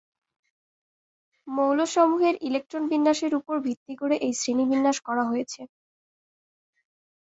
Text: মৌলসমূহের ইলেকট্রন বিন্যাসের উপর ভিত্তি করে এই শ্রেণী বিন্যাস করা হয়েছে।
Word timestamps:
মৌলসমূহের 1.47 2.35
ইলেকট্রন 2.41 2.83
বিন্যাসের 2.91 3.31
উপর 3.39 3.55
ভিত্তি 3.65 3.93
করে 3.95 4.15
এই 4.25 4.33
শ্রেণী 4.39 4.65
বিন্যাস 4.71 4.97
করা 5.07 5.23
হয়েছে। 5.25 5.61